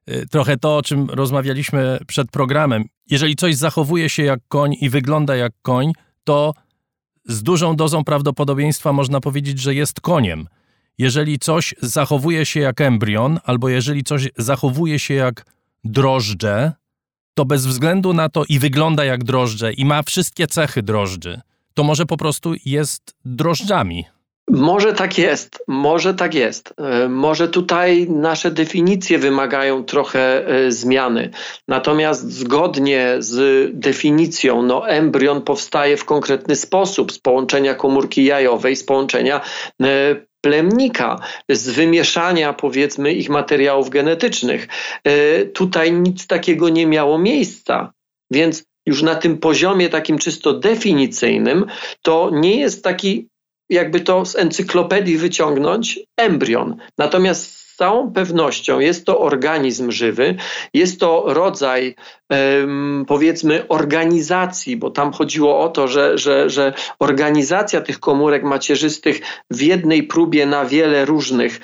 y, 0.09 0.27
trochę 0.31 0.57
to, 0.57 0.77
o 0.77 0.81
czym 0.81 1.09
rozmawialiśmy 1.09 1.99
przed 2.07 2.31
programem. 2.31 2.85
Jeżeli 3.09 3.35
coś 3.35 3.55
zachowuje 3.55 4.09
się 4.09 4.23
jak 4.23 4.39
koń 4.47 4.75
i 4.81 4.89
wygląda 4.89 5.35
jak 5.35 5.53
koń, 5.61 5.91
to 6.23 6.53
z 7.25 7.43
dużą 7.43 7.75
dozą 7.75 8.03
prawdopodobieństwa 8.03 8.93
można 8.93 9.21
powiedzieć, 9.21 9.59
że 9.59 9.73
jest 9.73 10.01
koniem 10.01 10.47
jeżeli 10.97 11.39
coś 11.39 11.75
zachowuje 11.81 12.45
się 12.45 12.59
jak 12.59 12.81
embrion, 12.81 13.39
albo 13.43 13.69
jeżeli 13.69 14.03
coś 14.03 14.29
zachowuje 14.37 14.99
się 14.99 15.13
jak 15.13 15.45
drożdże, 15.83 16.71
to 17.33 17.45
bez 17.45 17.65
względu 17.65 18.13
na 18.13 18.29
to 18.29 18.43
i 18.49 18.59
wygląda 18.59 19.05
jak 19.05 19.23
drożdże, 19.23 19.73
i 19.73 19.85
ma 19.85 20.03
wszystkie 20.03 20.47
cechy 20.47 20.83
drożdży, 20.83 21.41
to 21.73 21.83
może 21.83 22.05
po 22.05 22.17
prostu 22.17 22.53
jest 22.65 23.15
drożdżami. 23.25 24.05
Może 24.49 24.93
tak 24.93 25.17
jest, 25.17 25.63
może 25.67 26.13
tak 26.13 26.33
jest. 26.33 26.73
E, 26.77 27.09
może 27.09 27.47
tutaj 27.47 28.07
nasze 28.09 28.51
definicje 28.51 29.17
wymagają 29.17 29.83
trochę 29.83 30.47
e, 30.47 30.71
zmiany. 30.71 31.29
Natomiast 31.67 32.31
zgodnie 32.31 33.15
z 33.19 33.69
definicją, 33.73 34.61
no, 34.61 34.89
embrion 34.89 35.41
powstaje 35.41 35.97
w 35.97 36.05
konkretny 36.05 36.55
sposób 36.55 37.11
z 37.11 37.19
połączenia 37.19 37.75
komórki 37.75 38.25
jajowej, 38.25 38.75
z 38.75 38.83
połączenia 38.83 39.41
e, 39.83 40.15
plemnika, 40.45 41.19
z 41.49 41.69
wymieszania 41.69 42.53
powiedzmy 42.53 43.13
ich 43.13 43.29
materiałów 43.29 43.89
genetycznych. 43.89 44.67
E, 45.03 45.45
tutaj 45.45 45.93
nic 45.93 46.27
takiego 46.27 46.69
nie 46.69 46.87
miało 46.87 47.17
miejsca, 47.17 47.93
więc 48.31 48.63
już 48.85 49.01
na 49.01 49.15
tym 49.15 49.37
poziomie 49.37 49.89
takim 49.89 50.17
czysto 50.17 50.53
definicyjnym 50.53 51.65
to 52.01 52.29
nie 52.33 52.59
jest 52.59 52.83
taki 52.83 53.27
jakby 53.69 53.99
to 54.01 54.25
z 54.25 54.35
encyklopedii 54.35 55.17
wyciągnąć 55.17 55.99
embrion. 56.17 56.75
Natomiast 56.97 57.64
z 57.75 57.77
całą 57.77 58.11
pewnością 58.11 58.79
jest 58.79 59.05
to 59.05 59.19
organizm 59.19 59.91
żywy, 59.91 60.35
jest 60.73 60.99
to 60.99 61.23
rodzaj 61.27 61.95
powiedzmy 63.07 63.67
organizacji, 63.67 64.77
bo 64.77 64.89
tam 64.89 65.11
chodziło 65.11 65.59
o 65.59 65.69
to, 65.69 65.87
że, 65.87 66.17
że, 66.17 66.49
że 66.49 66.73
organizacja 66.99 67.81
tych 67.81 67.99
komórek 67.99 68.43
macierzystych 68.43 69.21
w 69.51 69.61
jednej 69.61 70.03
próbie 70.03 70.45
na 70.45 70.65
wiele 70.65 71.05
różnych, 71.05 71.59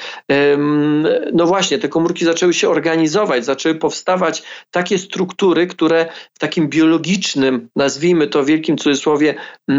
no 1.34 1.46
właśnie, 1.46 1.80
te 1.80 1.90
komórki 1.90 2.26
zaczęły 2.26 2.54
się 2.54 2.70
organizować, 2.70 3.46
zaczęły 3.46 3.76
powstawać 3.76 4.44
takie 4.72 4.98
struktury, 4.98 5.68
które 5.68 6.06
w 6.34 6.40
takim 6.40 6.68
biologicznym, 6.68 7.70
nazwijmy 7.76 8.28
to 8.28 8.44
w 8.44 8.46
wielkim 8.46 8.78
cudzysłowie, 8.78 9.36
e, 9.70 9.74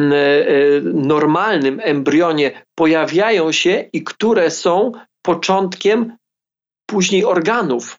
normalnym 0.85 1.81
embrionie 1.83 2.65
pojawiają 2.75 3.53
się 3.53 3.85
i 3.93 4.05
które 4.05 4.51
są 4.51 4.93
początkiem 5.23 6.17
później 6.93 7.25
organów, 7.25 7.99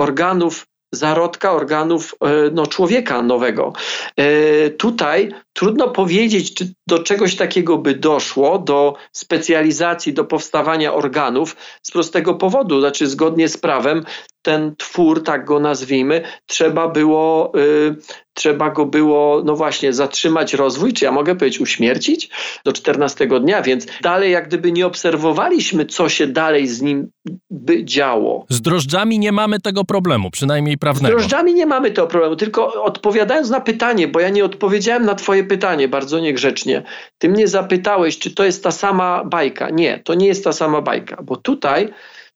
organów 0.00 0.66
zarodka 0.92 1.52
organów 1.52 2.14
e, 2.20 2.50
no, 2.52 2.66
człowieka 2.66 3.22
nowego. 3.22 3.72
E, 4.16 4.70
tutaj 4.70 5.34
trudno 5.56 5.88
powiedzieć, 5.88 6.54
czy 6.54 6.74
do 6.86 6.98
czegoś 6.98 7.36
takiego 7.36 7.78
by 7.78 7.94
doszło, 7.94 8.58
do 8.58 8.94
specjalizacji, 9.12 10.12
do 10.12 10.24
powstawania 10.24 10.94
organów 10.94 11.56
z 11.82 11.90
prostego 11.90 12.34
powodu. 12.34 12.80
Znaczy, 12.80 13.06
zgodnie 13.06 13.48
z 13.48 13.56
prawem, 13.56 14.04
ten 14.46 14.76
twór, 14.76 15.22
tak 15.22 15.44
go 15.44 15.60
nazwijmy, 15.60 16.22
trzeba 16.46 16.88
było, 16.88 17.52
y, 17.58 17.96
trzeba 18.34 18.70
go 18.70 18.86
było, 18.86 19.42
no 19.44 19.56
właśnie, 19.56 19.92
zatrzymać 19.92 20.54
rozwój, 20.54 20.92
czy 20.92 21.04
ja 21.04 21.12
mogę 21.12 21.36
powiedzieć 21.36 21.60
uśmiercić 21.60 22.30
do 22.64 22.72
14 22.72 23.26
dnia, 23.40 23.62
więc 23.62 23.86
dalej 24.02 24.32
jak 24.32 24.48
gdyby 24.48 24.72
nie 24.72 24.86
obserwowaliśmy, 24.86 25.86
co 25.86 26.08
się 26.08 26.26
dalej 26.26 26.68
z 26.68 26.82
nim 26.82 27.10
by 27.50 27.84
działo. 27.84 28.46
Z 28.48 28.60
drożdżami 28.60 29.18
nie 29.18 29.32
mamy 29.32 29.60
tego 29.60 29.84
problemu, 29.84 30.30
przynajmniej 30.30 30.78
prawnego. 30.78 31.06
Z 31.06 31.10
drożdżami 31.10 31.54
nie 31.54 31.66
mamy 31.66 31.90
tego 31.90 32.06
problemu, 32.06 32.36
tylko 32.36 32.84
odpowiadając 32.84 33.50
na 33.50 33.60
pytanie, 33.60 34.08
bo 34.08 34.20
ja 34.20 34.28
nie 34.28 34.44
odpowiedziałem 34.44 35.04
na 35.04 35.14
twoje 35.14 35.44
pytanie 35.46 35.88
bardzo 35.88 36.20
niegrzecznie. 36.20 36.82
Ty 37.18 37.28
mnie 37.28 37.48
zapytałeś, 37.48 38.18
czy 38.18 38.34
to 38.34 38.44
jest 38.44 38.64
ta 38.64 38.70
sama 38.70 39.24
bajka. 39.24 39.70
Nie, 39.70 39.98
to 39.98 40.14
nie 40.14 40.26
jest 40.26 40.44
ta 40.44 40.52
sama 40.52 40.80
bajka, 40.80 41.22
bo 41.22 41.36
tutaj 41.36 41.88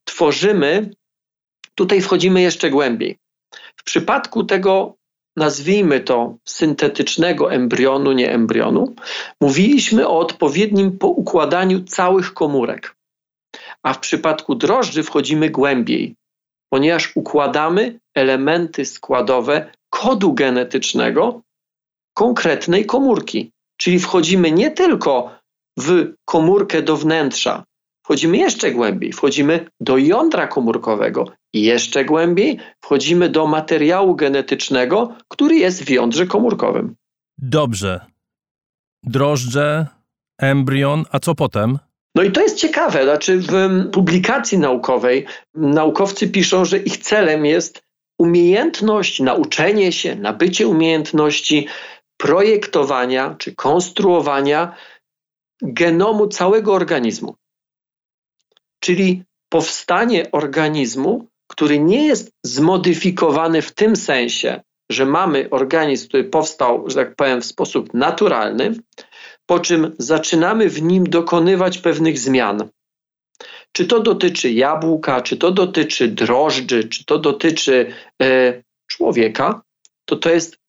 tworzymy 0.04 0.90
Tutaj 1.80 2.00
wchodzimy 2.00 2.42
jeszcze 2.42 2.70
głębiej. 2.70 3.18
W 3.76 3.84
przypadku 3.84 4.44
tego, 4.44 4.96
nazwijmy 5.36 6.00
to 6.00 6.36
syntetycznego 6.48 7.52
embrionu, 7.52 8.12
nie 8.12 8.32
embrionu, 8.32 8.94
mówiliśmy 9.40 10.08
o 10.08 10.18
odpowiednim 10.18 10.98
poukładaniu 10.98 11.84
całych 11.84 12.34
komórek. 12.34 12.96
A 13.82 13.92
w 13.92 13.98
przypadku 13.98 14.54
drożdży 14.54 15.02
wchodzimy 15.02 15.50
głębiej, 15.50 16.14
ponieważ 16.72 17.12
układamy 17.14 17.98
elementy 18.14 18.84
składowe 18.84 19.72
kodu 19.90 20.34
genetycznego 20.34 21.42
konkretnej 22.14 22.86
komórki. 22.86 23.52
Czyli 23.76 23.98
wchodzimy 23.98 24.52
nie 24.52 24.70
tylko 24.70 25.30
w 25.78 26.12
komórkę 26.24 26.82
do 26.82 26.96
wnętrza, 26.96 27.64
wchodzimy 28.04 28.36
jeszcze 28.36 28.70
głębiej, 28.70 29.12
wchodzimy 29.12 29.66
do 29.80 29.98
jądra 29.98 30.46
komórkowego, 30.46 31.24
jeszcze 31.54 32.04
głębiej 32.04 32.58
wchodzimy 32.84 33.28
do 33.28 33.46
materiału 33.46 34.14
genetycznego, 34.14 35.14
który 35.28 35.54
jest 35.56 35.84
w 35.84 35.90
jądrze 35.90 36.26
komórkowym. 36.26 36.94
Dobrze. 37.38 38.00
Drożdże, 39.02 39.86
embrion, 40.40 41.04
a 41.10 41.18
co 41.18 41.34
potem? 41.34 41.78
No 42.14 42.22
i 42.22 42.32
to 42.32 42.40
jest 42.40 42.56
ciekawe, 42.56 43.04
znaczy 43.04 43.38
w 43.38 43.52
publikacji 43.92 44.58
naukowej 44.58 45.26
naukowcy 45.54 46.28
piszą, 46.28 46.64
że 46.64 46.78
ich 46.78 46.96
celem 46.96 47.46
jest 47.46 47.82
umiejętność, 48.18 49.20
nauczenie 49.20 49.92
się, 49.92 50.16
nabycie 50.16 50.68
umiejętności 50.68 51.66
projektowania 52.20 53.34
czy 53.38 53.54
konstruowania 53.54 54.76
genomu 55.62 56.28
całego 56.28 56.74
organizmu. 56.74 57.34
Czyli 58.80 59.22
powstanie 59.48 60.32
organizmu, 60.32 61.28
który 61.48 61.78
nie 61.78 62.06
jest 62.06 62.30
zmodyfikowany 62.44 63.62
w 63.62 63.72
tym 63.72 63.96
sensie, 63.96 64.60
że 64.90 65.06
mamy 65.06 65.50
organizm, 65.50 66.08
który 66.08 66.24
powstał, 66.24 66.90
że 66.90 66.94
tak 66.94 67.16
powiem, 67.16 67.40
w 67.40 67.46
sposób 67.46 67.94
naturalny, 67.94 68.72
po 69.46 69.60
czym 69.60 69.96
zaczynamy 69.98 70.68
w 70.68 70.82
nim 70.82 71.04
dokonywać 71.04 71.78
pewnych 71.78 72.18
zmian. 72.18 72.68
Czy 73.72 73.86
to 73.86 74.00
dotyczy 74.00 74.50
jabłka, 74.52 75.20
czy 75.20 75.36
to 75.36 75.50
dotyczy 75.50 76.08
drożdży, 76.08 76.88
czy 76.88 77.04
to 77.04 77.18
dotyczy 77.18 77.92
e, 78.22 78.62
człowieka, 78.86 79.62
to 80.04 80.16
to 80.16 80.30
jest 80.30 80.59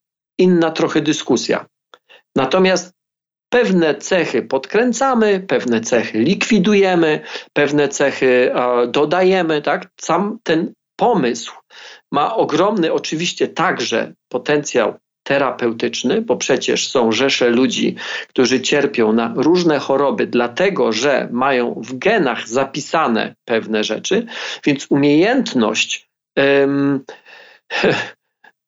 inna 0.42 0.70
trochę 0.70 1.00
dyskusja. 1.00 1.66
Natomiast 2.36 2.94
pewne 3.52 3.94
cechy 3.94 4.42
podkręcamy, 4.42 5.40
pewne 5.40 5.80
cechy 5.80 6.18
likwidujemy, 6.18 7.20
pewne 7.52 7.88
cechy 7.88 8.54
e, 8.54 8.86
dodajemy, 8.86 9.62
tak? 9.62 9.88
Sam 10.00 10.38
ten 10.42 10.72
pomysł 10.96 11.52
ma 12.12 12.36
ogromny 12.36 12.92
oczywiście 12.92 13.48
także 13.48 14.12
potencjał 14.28 14.94
terapeutyczny, 15.22 16.22
bo 16.22 16.36
przecież 16.36 16.88
są 16.88 17.12
rzesze 17.12 17.48
ludzi, 17.48 17.96
którzy 18.28 18.60
cierpią 18.60 19.12
na 19.12 19.32
różne 19.36 19.78
choroby, 19.78 20.26
dlatego 20.26 20.92
że 20.92 21.28
mają 21.32 21.74
w 21.84 21.98
genach 21.98 22.48
zapisane 22.48 23.34
pewne 23.44 23.84
rzeczy, 23.84 24.26
więc 24.66 24.86
umiejętność 24.90 26.08
um, 26.36 27.04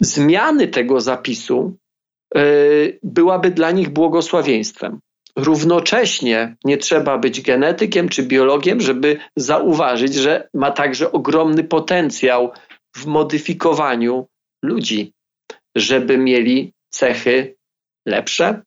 zmiany 0.01 0.69
tego 0.69 1.01
zapisu 1.01 1.77
y, 2.37 2.99
byłaby 3.03 3.51
dla 3.51 3.71
nich 3.71 3.89
błogosławieństwem. 3.89 5.01
Równocześnie 5.37 6.57
nie 6.65 6.77
trzeba 6.79 7.19
być 7.19 7.41
genetykiem 7.41 8.09
czy 8.09 8.23
biologiem, 8.23 8.81
żeby 8.81 9.17
zauważyć, 9.37 10.15
że 10.15 10.49
ma 10.55 10.71
także 10.71 11.13
ogromny 11.13 11.65
potencjał 11.65 12.53
w 12.97 13.07
modyfikowaniu 13.07 14.27
ludzi 14.65 15.15
żeby 15.77 16.19
mieli 16.19 16.73
cechy 16.91 17.57
lepsze. 18.07 18.63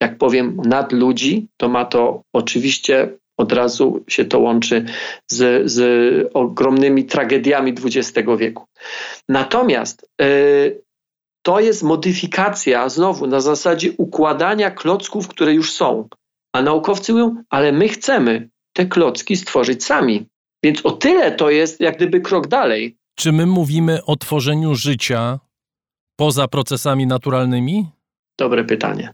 Jak 0.00 0.18
powiem 0.18 0.56
nad 0.64 0.92
ludzi, 0.92 1.48
to 1.56 1.68
ma 1.68 1.84
to 1.84 2.22
oczywiście 2.32 3.18
od 3.38 3.52
razu 3.52 4.04
się 4.08 4.24
to 4.24 4.38
łączy 4.38 4.84
z, 5.30 5.70
z 5.70 6.30
ogromnymi 6.34 7.04
tragediami 7.04 7.74
XX 7.84 8.28
wieku. 8.38 8.64
Natomiast 9.28 10.08
yy, 10.20 10.82
to 11.42 11.60
jest 11.60 11.82
modyfikacja 11.82 12.88
znowu 12.88 13.26
na 13.26 13.40
zasadzie 13.40 13.92
układania 13.96 14.70
klocków, 14.70 15.28
które 15.28 15.54
już 15.54 15.72
są. 15.72 16.08
A 16.52 16.62
naukowcy 16.62 17.12
mówią, 17.12 17.42
ale 17.50 17.72
my 17.72 17.88
chcemy 17.88 18.48
te 18.72 18.86
klocki 18.86 19.36
stworzyć 19.36 19.84
sami. 19.84 20.26
Więc 20.64 20.86
o 20.86 20.90
tyle 20.90 21.32
to 21.32 21.50
jest 21.50 21.80
jak 21.80 21.96
gdyby 21.96 22.20
krok 22.20 22.46
dalej. 22.46 22.96
Czy 23.18 23.32
my 23.32 23.46
mówimy 23.46 24.04
o 24.04 24.16
tworzeniu 24.16 24.74
życia 24.74 25.38
poza 26.16 26.48
procesami 26.48 27.06
naturalnymi? 27.06 27.86
Dobre 28.38 28.64
pytanie. 28.64 29.12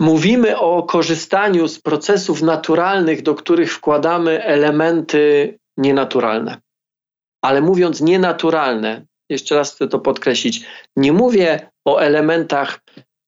Mówimy 0.00 0.58
o 0.58 0.82
korzystaniu 0.82 1.68
z 1.68 1.80
procesów 1.80 2.42
naturalnych, 2.42 3.22
do 3.22 3.34
których 3.34 3.72
wkładamy 3.72 4.44
elementy 4.44 5.58
nienaturalne. 5.76 6.60
Ale 7.42 7.60
mówiąc 7.60 8.00
nienaturalne, 8.00 9.06
jeszcze 9.30 9.54
raz 9.54 9.74
chcę 9.74 9.88
to 9.88 9.98
podkreślić, 9.98 10.64
nie 10.96 11.12
mówię 11.12 11.70
o 11.84 11.98
elementach 11.98 12.80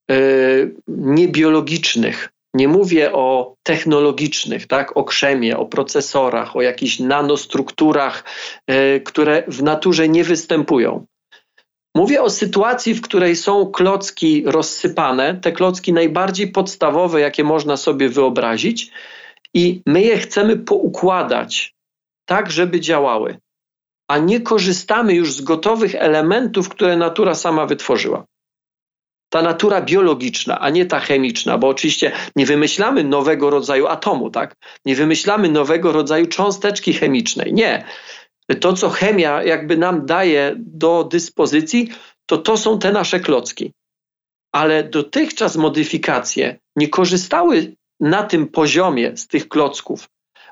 yy, 0.08 0.74
niebiologicznych, 0.88 2.28
nie 2.54 2.68
mówię 2.68 3.12
o 3.12 3.54
technologicznych, 3.62 4.66
tak, 4.66 4.96
o 4.96 5.04
krzemie, 5.04 5.58
o 5.58 5.66
procesorach, 5.66 6.56
o 6.56 6.62
jakichś 6.62 6.98
nanostrukturach, 6.98 8.24
yy, 8.68 9.00
które 9.00 9.42
w 9.48 9.62
naturze 9.62 10.08
nie 10.08 10.24
występują. 10.24 11.06
Mówię 11.96 12.22
o 12.22 12.30
sytuacji, 12.30 12.94
w 12.94 13.00
której 13.00 13.36
są 13.36 13.66
klocki 13.66 14.44
rozsypane, 14.46 15.34
te 15.34 15.52
klocki 15.52 15.92
najbardziej 15.92 16.48
podstawowe, 16.48 17.20
jakie 17.20 17.44
można 17.44 17.76
sobie 17.76 18.08
wyobrazić, 18.08 18.90
i 19.54 19.82
my 19.86 20.02
je 20.02 20.18
chcemy 20.18 20.56
poukładać 20.56 21.74
tak, 22.26 22.50
żeby 22.50 22.80
działały, 22.80 23.38
a 24.08 24.18
nie 24.18 24.40
korzystamy 24.40 25.14
już 25.14 25.32
z 25.32 25.40
gotowych 25.40 25.94
elementów, 25.94 26.68
które 26.68 26.96
natura 26.96 27.34
sama 27.34 27.66
wytworzyła. 27.66 28.24
Ta 29.28 29.42
natura 29.42 29.80
biologiczna, 29.80 30.60
a 30.60 30.70
nie 30.70 30.86
ta 30.86 31.00
chemiczna, 31.00 31.58
bo 31.58 31.68
oczywiście 31.68 32.12
nie 32.36 32.46
wymyślamy 32.46 33.04
nowego 33.04 33.50
rodzaju 33.50 33.86
atomu, 33.86 34.30
tak? 34.30 34.54
Nie 34.84 34.94
wymyślamy 34.94 35.48
nowego 35.48 35.92
rodzaju 35.92 36.26
cząsteczki 36.26 36.92
chemicznej. 36.92 37.52
Nie 37.52 37.84
to, 38.54 38.72
co 38.72 38.90
chemia 38.90 39.42
jakby 39.42 39.76
nam 39.76 40.06
daje 40.06 40.54
do 40.58 41.04
dyspozycji, 41.04 41.88
to 42.26 42.38
to 42.38 42.56
są 42.56 42.78
te 42.78 42.92
nasze 42.92 43.20
klocki. 43.20 43.72
Ale 44.52 44.84
dotychczas 44.84 45.56
modyfikacje 45.56 46.58
nie 46.76 46.88
korzystały 46.88 47.76
na 48.00 48.22
tym 48.22 48.48
poziomie 48.48 49.16
z 49.16 49.26
tych 49.26 49.48
klocków. 49.48 50.08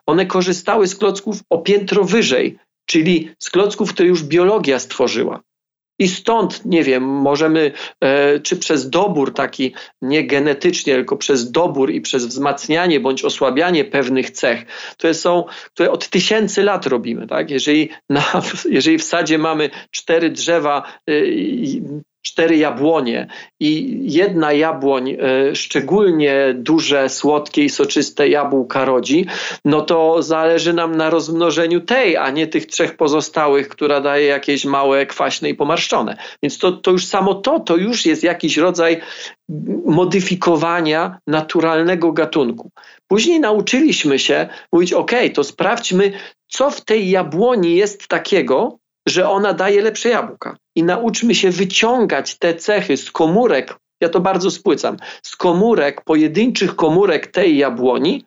One 0.07 0.27
korzystały 0.27 0.87
z 0.87 0.97
klocków 0.97 1.41
o 1.51 1.59
piętro 1.59 2.05
wyżej, 2.05 2.59
czyli 2.87 3.35
z 3.39 3.51
klocków, 3.51 3.93
które 3.93 4.09
już 4.09 4.23
biologia 4.23 4.79
stworzyła. 4.79 5.41
I 5.99 6.09
stąd, 6.09 6.65
nie 6.65 6.85
wiem, 6.85 7.05
możemy, 7.05 7.73
e, 8.01 8.41
czy 8.41 8.57
przez 8.57 8.91
dobór 8.91 9.35
taki, 9.35 9.75
nie 10.03 10.27
genetycznie, 10.27 10.95
tylko 10.95 11.17
przez 11.17 11.51
dobór 11.51 11.91
i 11.91 12.01
przez 12.01 12.27
wzmacnianie 12.27 13.01
bądź 13.01 13.25
osłabianie 13.25 13.85
pewnych 13.85 14.31
cech, 14.31 14.67
które 14.93 15.15
są, 15.15 15.45
które 15.75 15.91
od 15.91 16.09
tysięcy 16.09 16.63
lat 16.63 16.87
robimy. 16.87 17.27
Tak? 17.27 17.51
Jeżeli, 17.51 17.89
na, 18.11 18.25
jeżeli 18.71 18.99
w 18.99 19.05
sadzie 19.05 19.39
mamy 19.39 19.71
cztery 19.91 20.31
drzewa, 20.31 20.83
e, 21.11 21.13
cztery 22.35 22.57
jabłonie 22.57 23.27
i 23.61 23.99
jedna 24.13 24.53
jabłoń 24.53 25.11
e, 25.11 25.17
szczególnie 25.55 26.55
duże, 26.55 27.09
słodkie 27.09 27.65
i 27.65 27.69
soczyste 27.69 28.29
jabłka 28.29 28.85
rodzi, 28.85 29.27
no 29.65 29.83
to 29.83 30.23
zależy 30.23 30.73
nam 30.73 30.97
na 30.97 31.11
rozmnożeniu 31.11 31.81
tej, 31.81 32.17
a 32.17 32.31
nie 32.31 32.47
tych 32.47 32.67
trzech 32.67 32.97
pozostałych, 32.97 33.69
która 33.69 34.01
daje 34.01 34.27
jakieś 34.27 34.65
małe, 34.65 35.07
kwaśne 35.07 35.49
i 35.49 35.55
pomarszczone. 35.55 36.17
Więc 36.43 36.59
to, 36.59 36.73
to 36.73 36.91
już 36.91 37.07
samo 37.07 37.35
to, 37.35 37.61
to 37.61 37.77
już 37.77 38.07
jest 38.07 38.23
jakiś 38.23 38.57
rodzaj 38.57 39.01
modyfikowania 39.85 41.19
naturalnego 41.27 42.13
gatunku. 42.13 42.71
Później 43.09 43.41
nauczyliśmy 43.41 44.19
się 44.19 44.49
mówić, 44.73 44.93
ok, 44.93 45.13
to 45.35 45.45
sprawdźmy, 45.45 46.13
co 46.49 46.71
w 46.71 46.81
tej 46.81 47.11
jabłoni 47.11 47.77
jest 47.77 48.09
takiego, 48.09 48.79
że 49.09 49.29
ona 49.29 49.53
daje 49.53 49.83
lepsze 49.83 50.09
jabłka. 50.09 50.57
I 50.77 50.83
nauczmy 50.83 51.35
się 51.35 51.51
wyciągać 51.51 52.39
te 52.39 52.55
cechy 52.55 52.97
z 52.97 53.11
komórek, 53.11 53.77
ja 54.01 54.09
to 54.09 54.21
bardzo 54.21 54.51
spłycam, 54.51 54.97
z 55.23 55.37
komórek, 55.37 56.05
pojedynczych 56.05 56.77
komórek 56.77 57.27
tej 57.27 57.57
jabłoni 57.57 58.25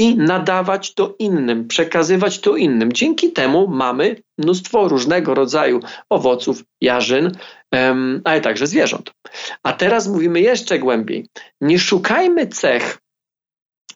i 0.00 0.16
nadawać 0.16 0.94
to 0.94 1.14
innym, 1.18 1.68
przekazywać 1.68 2.40
to 2.40 2.56
innym. 2.56 2.92
Dzięki 2.92 3.32
temu 3.32 3.68
mamy 3.68 4.16
mnóstwo 4.38 4.88
różnego 4.88 5.34
rodzaju 5.34 5.80
owoców, 6.10 6.64
jarzyn, 6.80 7.32
um, 7.72 8.20
ale 8.24 8.40
także 8.40 8.66
zwierząt. 8.66 9.10
A 9.62 9.72
teraz 9.72 10.08
mówimy 10.08 10.40
jeszcze 10.40 10.78
głębiej. 10.78 11.26
Nie 11.60 11.78
szukajmy 11.78 12.46
cech, 12.46 12.98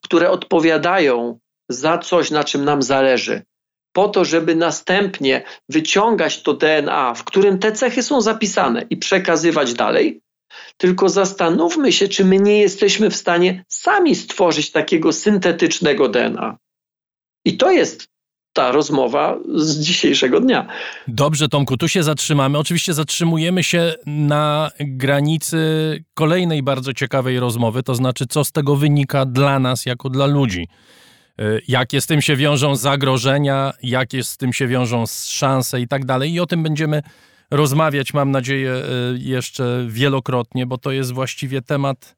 które 0.03 0.31
odpowiadają 0.31 1.39
za 1.69 1.99
coś, 1.99 2.31
na 2.31 2.45
czym 2.45 2.65
nam 2.65 2.83
zależy 2.83 3.43
po 3.93 4.09
to, 4.09 4.25
żeby 4.25 4.55
następnie 4.55 5.43
wyciągać 5.69 6.43
to 6.43 6.55
DNA, 6.55 7.15
w 7.15 7.25
którym 7.25 7.59
te 7.59 7.73
cechy 7.73 8.03
są 8.03 8.21
zapisane 8.21 8.85
i 8.91 8.97
przekazywać 8.97 9.75
dalej, 9.75 10.21
tylko 10.77 11.09
zastanówmy 11.09 11.93
się, 11.93 12.09
czy 12.09 12.25
my 12.25 12.39
nie 12.39 12.59
jesteśmy 12.59 13.11
w 13.11 13.17
stanie 13.17 13.65
sami 13.69 14.15
stworzyć 14.15 14.71
takiego 14.71 15.13
syntetycznego 15.13 16.09
DNA. 16.09 16.57
I 17.45 17.57
to 17.57 17.71
jest 17.71 18.13
ta 18.53 18.73
rozmowa 18.73 19.39
z 19.55 19.79
dzisiejszego 19.79 20.41
dnia. 20.41 20.67
Dobrze, 21.09 21.49
Tomku, 21.49 21.77
tu 21.77 21.89
się 21.89 22.03
zatrzymamy. 22.03 22.59
Oczywiście 22.59 22.95
zatrzymujemy 22.95 23.65
się 23.65 23.95
na 24.07 24.71
granicy 24.81 25.59
kolejnej 26.15 26.63
bardzo 26.63 26.93
ciekawej 26.93 27.41
rozmowy, 27.41 27.83
to 27.83 27.95
znaczy, 27.95 28.27
co 28.27 28.45
z 28.45 28.53
tego 28.53 28.77
wynika 28.77 29.27
dla 29.27 29.59
nas, 29.59 29.87
jako 29.87 30.11
dla 30.11 30.27
ludzi. 30.27 30.69
Jakie 31.69 32.01
z 32.01 32.07
tym 32.07 32.23
się 32.23 32.37
wiążą 32.37 32.77
zagrożenia, 32.77 33.73
jakie 33.83 34.25
z 34.25 34.37
tym 34.37 34.53
się 34.53 34.67
wiążą 34.67 35.05
szanse 35.25 35.81
i 35.81 35.89
tak 35.89 36.05
dalej. 36.05 36.33
I 36.33 36.41
o 36.41 36.47
tym 36.47 36.63
będziemy 36.63 37.03
rozmawiać, 37.51 38.15
mam 38.15 38.31
nadzieję, 38.31 38.75
jeszcze 39.19 39.87
wielokrotnie, 39.89 40.67
bo 40.67 40.79
to 40.79 40.91
jest 40.91 41.13
właściwie 41.13 41.63
temat, 41.63 42.17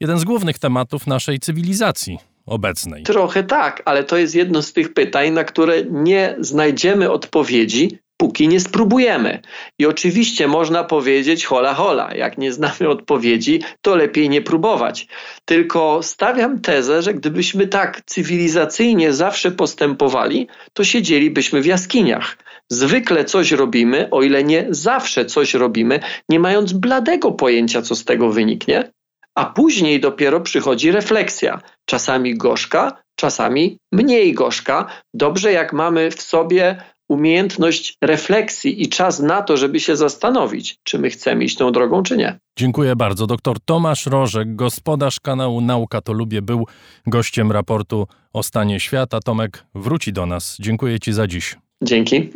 jeden 0.00 0.18
z 0.18 0.24
głównych 0.24 0.58
tematów 0.58 1.06
naszej 1.06 1.38
cywilizacji 1.38 2.18
obecnej. 2.46 3.02
Trochę 3.02 3.42
tak, 3.42 3.82
ale 3.84 4.04
to 4.04 4.16
jest 4.16 4.34
jedno 4.34 4.62
z 4.62 4.72
tych 4.72 4.94
pytań, 4.94 5.30
na 5.30 5.44
które 5.44 5.84
nie 5.90 6.36
znajdziemy 6.40 7.10
odpowiedzi, 7.10 7.98
póki 8.16 8.48
nie 8.48 8.60
spróbujemy. 8.60 9.40
I 9.78 9.86
oczywiście 9.86 10.48
można 10.48 10.84
powiedzieć 10.84 11.44
hola 11.44 11.74
hola, 11.74 12.14
jak 12.14 12.38
nie 12.38 12.52
znamy 12.52 12.88
odpowiedzi, 12.88 13.60
to 13.82 13.96
lepiej 13.96 14.28
nie 14.28 14.42
próbować. 14.42 15.06
Tylko 15.44 16.02
stawiam 16.02 16.60
tezę, 16.60 17.02
że 17.02 17.14
gdybyśmy 17.14 17.66
tak 17.66 18.02
cywilizacyjnie 18.06 19.12
zawsze 19.12 19.50
postępowali, 19.50 20.48
to 20.72 20.84
siedzielibyśmy 20.84 21.60
w 21.60 21.66
jaskiniach. 21.66 22.36
Zwykle 22.70 23.24
coś 23.24 23.52
robimy, 23.52 24.10
o 24.10 24.22
ile 24.22 24.44
nie 24.44 24.66
zawsze 24.70 25.24
coś 25.24 25.54
robimy, 25.54 26.00
nie 26.28 26.40
mając 26.40 26.72
bladego 26.72 27.32
pojęcia, 27.32 27.82
co 27.82 27.96
z 27.96 28.04
tego 28.04 28.30
wyniknie, 28.30 28.90
a 29.34 29.44
później 29.44 30.00
dopiero 30.00 30.40
przychodzi 30.40 30.92
refleksja. 30.92 31.60
Czasami 31.86 32.36
gorzka, 32.36 33.02
czasami 33.16 33.78
mniej 33.92 34.32
gorzka. 34.34 34.86
Dobrze, 35.14 35.52
jak 35.52 35.72
mamy 35.72 36.10
w 36.10 36.22
sobie 36.22 36.82
umiejętność 37.08 37.96
refleksji 38.02 38.82
i 38.82 38.88
czas 38.88 39.20
na 39.20 39.42
to, 39.42 39.56
żeby 39.56 39.80
się 39.80 39.96
zastanowić, 39.96 40.78
czy 40.82 40.98
my 40.98 41.10
chcemy 41.10 41.44
iść 41.44 41.56
tą 41.56 41.72
drogą, 41.72 42.02
czy 42.02 42.16
nie. 42.16 42.38
Dziękuję 42.58 42.96
bardzo. 42.96 43.26
Doktor 43.26 43.60
Tomasz 43.60 44.06
Rożek, 44.06 44.56
gospodarz 44.56 45.20
kanału 45.20 45.60
Nauka 45.60 46.00
to 46.00 46.12
Lubię, 46.12 46.42
był 46.42 46.66
gościem 47.06 47.52
raportu 47.52 48.06
o 48.32 48.42
stanie 48.42 48.80
świata. 48.80 49.20
Tomek 49.20 49.64
wróci 49.74 50.12
do 50.12 50.26
nas. 50.26 50.56
Dziękuję 50.60 51.00
Ci 51.00 51.12
za 51.12 51.26
dziś. 51.26 51.56
Dzięki. 51.82 52.30